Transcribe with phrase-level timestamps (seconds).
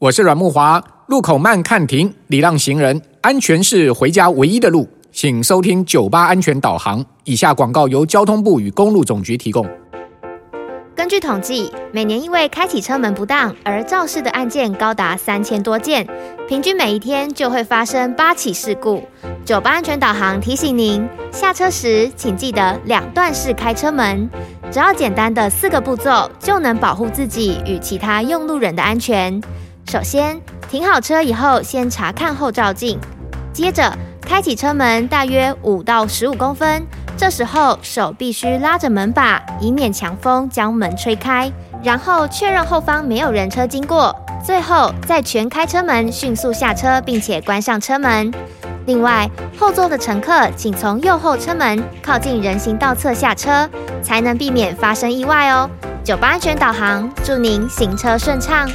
[0.00, 4.88] 我是阮木华，路口慢看停，礼让行人，安全是回家唯一的路。
[5.10, 7.04] 请收听九八安全导航。
[7.24, 9.68] 以下广告由交通部与公路总局提供。
[10.94, 16.06] 根据统计，每年因为开启车门不当而肇事的案件高达三千多件，
[16.46, 19.02] 平均每一天就会发生八起事故。
[19.44, 24.30] 九八安全导航提醒您，下车时请记得两段式开车门，
[24.70, 29.42] 只要简单的四个步骤就能保护自己与其他用路人的安全。
[29.88, 30.38] 首先，
[30.70, 32.98] 停好车以后，先查看后照镜，
[33.54, 41.50] 接着开启车门大约五到十五公分，这时候手必须拉着门把，以免强风将门吹开。
[41.82, 48.30] 然后确认后方没有人车经过，最后再全开车门，迅速下车，并且关上车门。
[48.84, 49.26] 另外，
[49.58, 53.66] 后座的乘客请从右后车门靠近人行道侧下车，
[54.02, 55.70] 才能避免发生意外哦。
[56.04, 58.68] 九八安全导航，祝您行车顺畅。